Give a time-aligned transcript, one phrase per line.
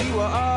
[0.00, 0.51] you were all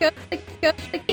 [0.00, 0.10] go,
[0.60, 1.07] go, go.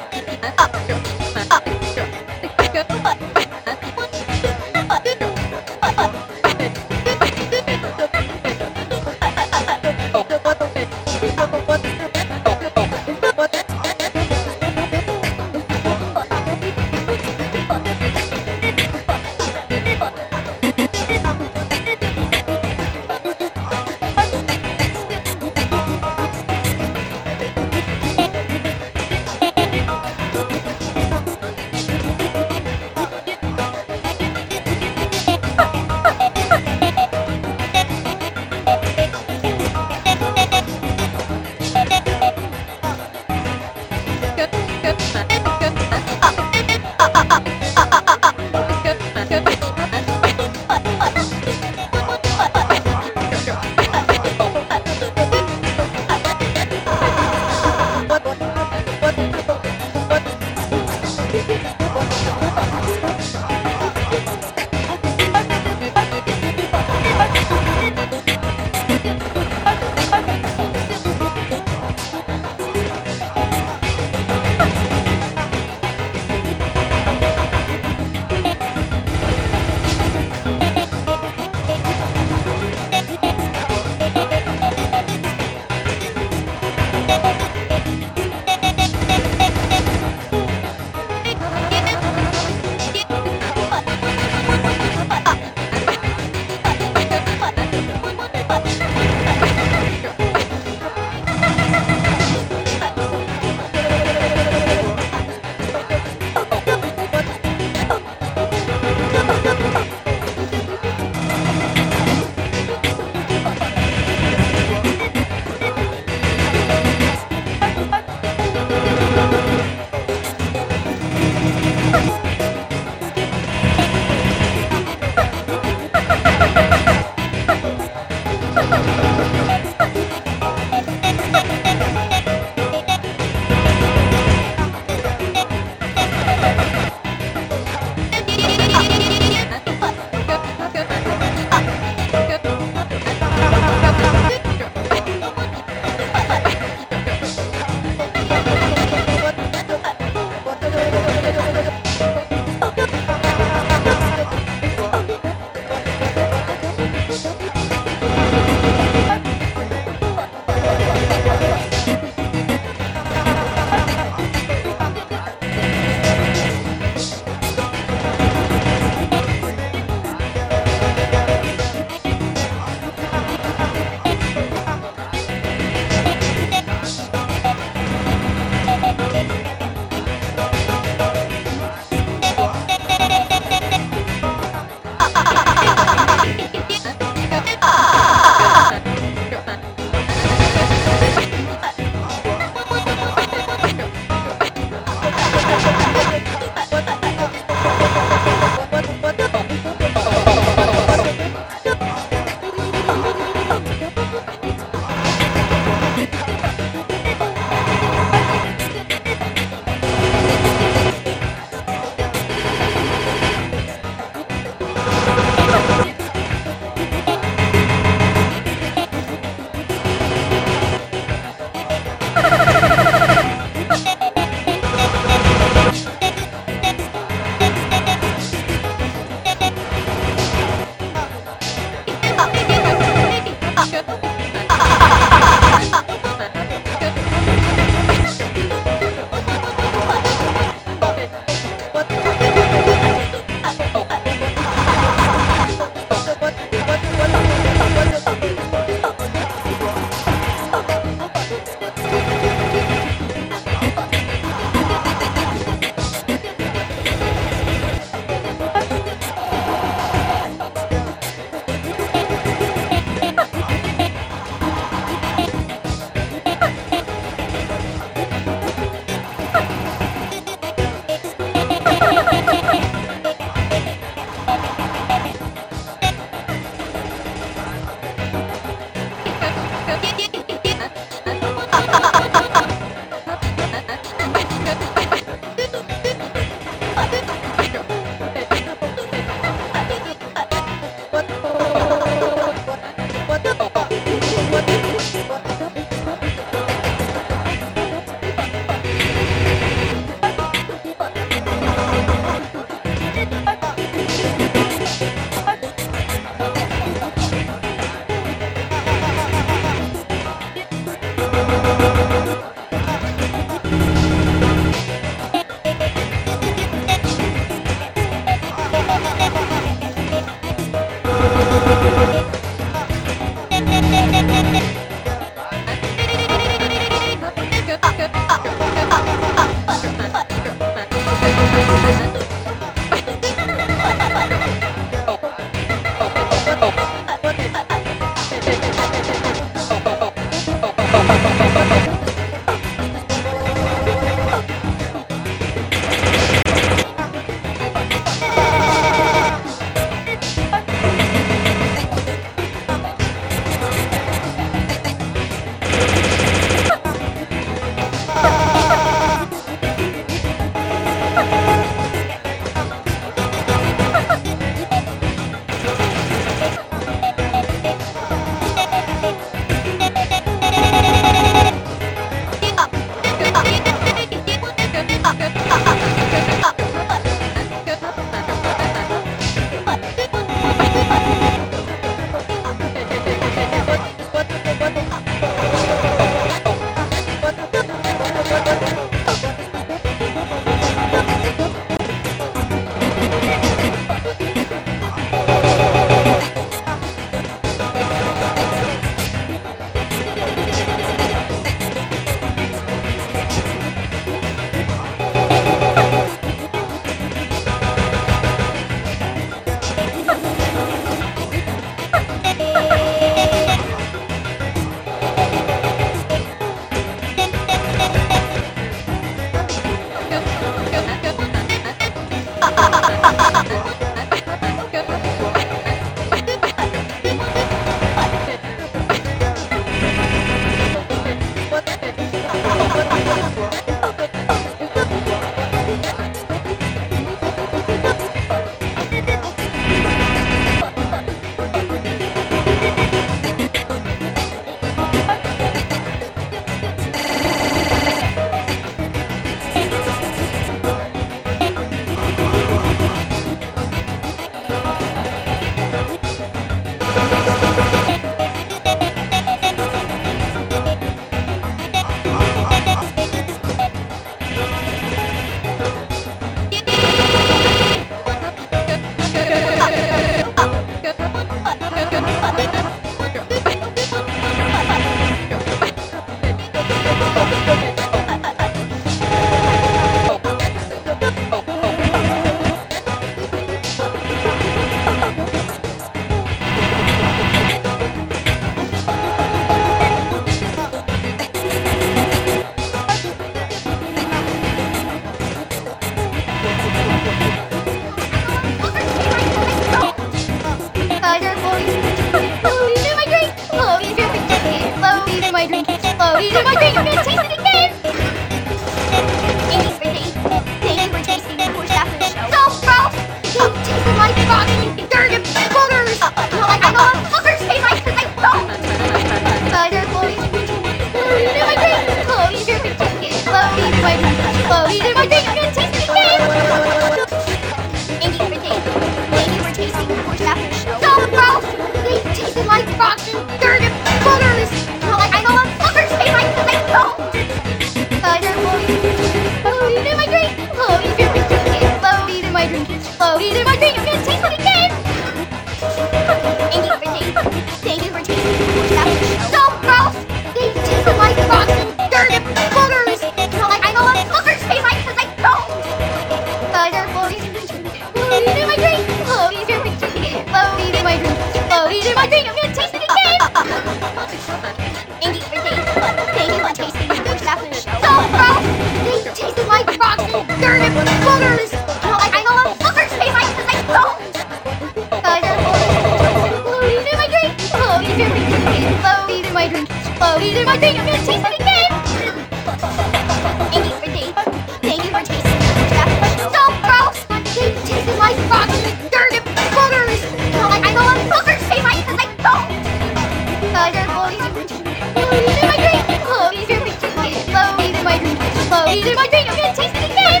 [593.34, 594.46] tiger, blow these in my drink.
[594.78, 595.66] Blow these in my drink.
[595.82, 597.10] Blow these in my drink.
[597.10, 597.98] Blow these in my drink.
[598.30, 599.06] Blow these in my drink.
[599.10, 600.00] I'm gonna taste it again.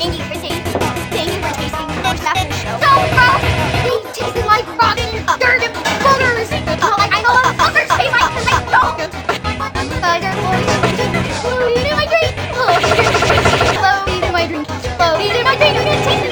[0.00, 0.80] Thank you for tasting.
[1.12, 1.88] Thank you for tasting.
[2.00, 2.76] Thanks after the show.
[2.80, 2.88] So
[3.20, 3.44] rough.
[3.84, 6.48] They tasted like rotten dirt and boogers.
[6.80, 9.12] Well, like I know what boogers taste like because I don't.
[10.00, 11.20] Tiger, blow these in my drink.
[11.44, 12.32] Blow these in my drink.
[12.56, 13.52] Blow these in my drink.
[13.76, 14.64] Blow these in my drink.
[14.96, 15.76] Blow these in my drink.
[15.76, 16.31] I'm gonna taste it.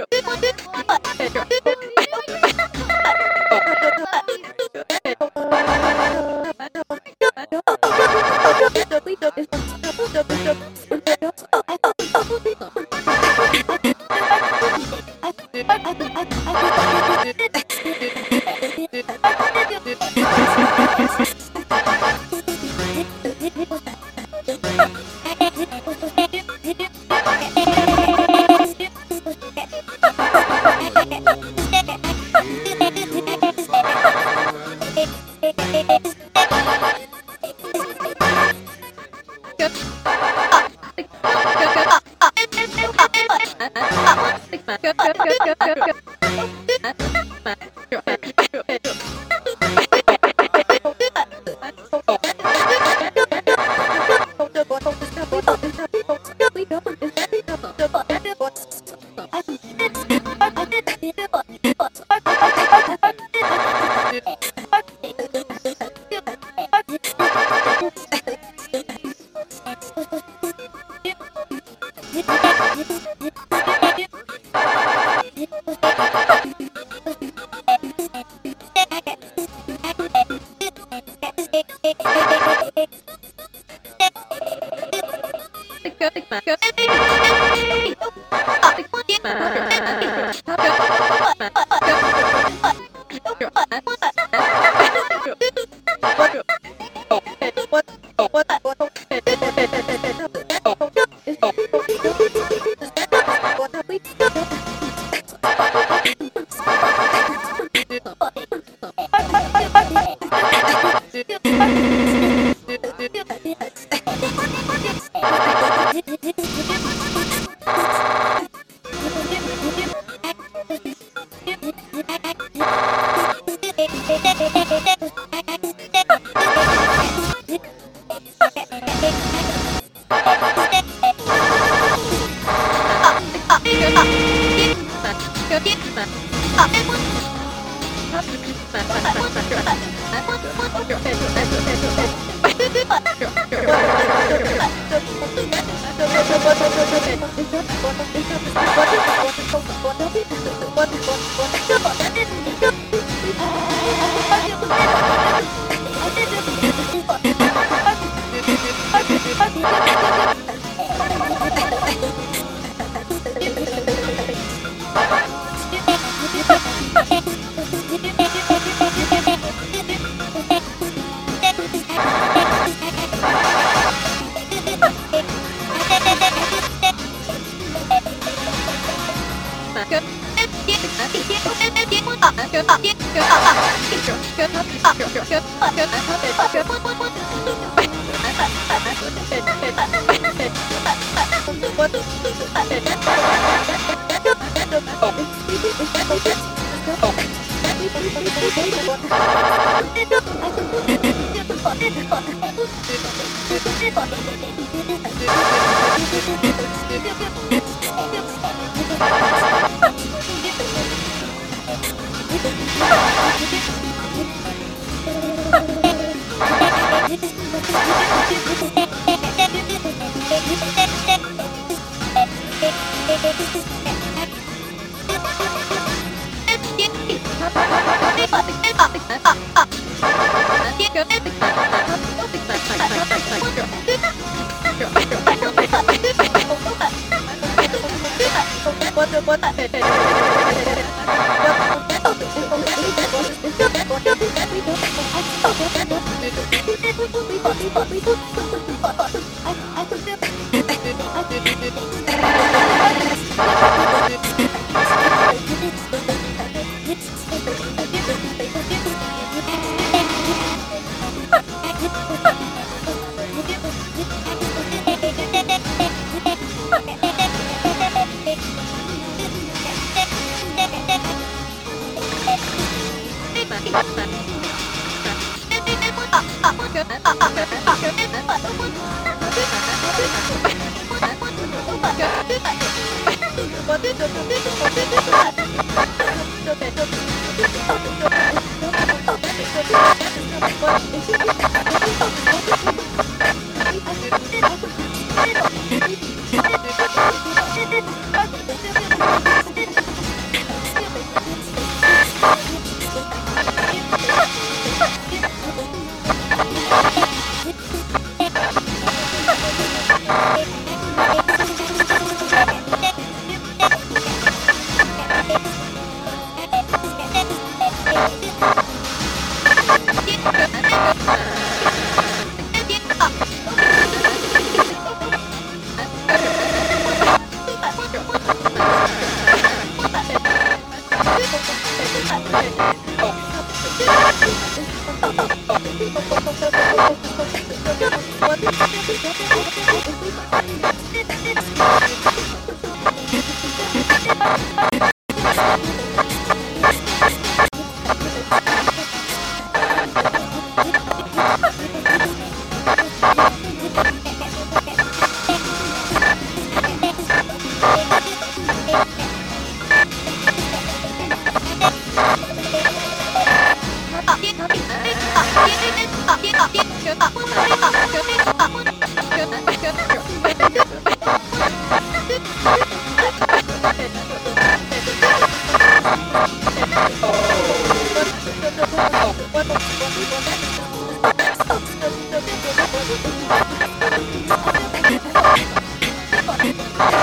[386.41, 386.91] Thank.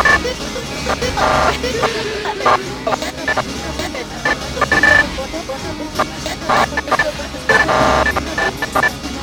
[0.00, 0.24] Thank
[9.12, 9.17] you.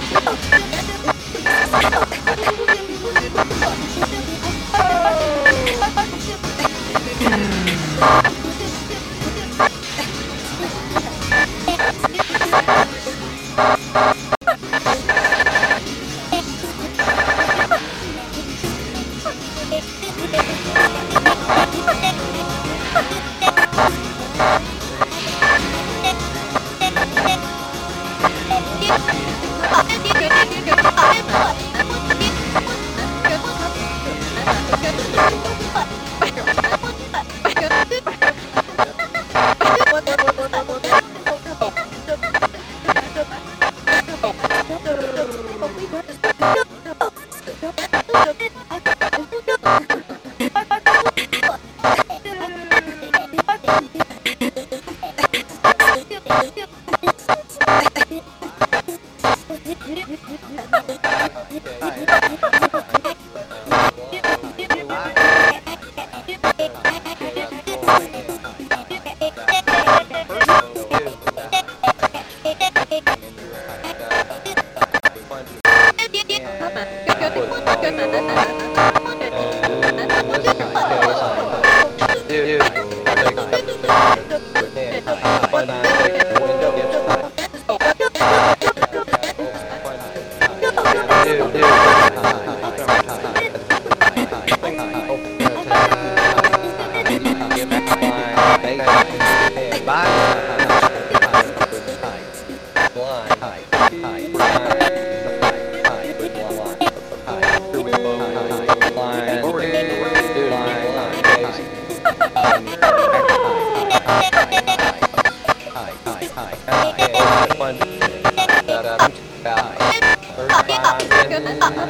[121.36, 121.86] 啊啊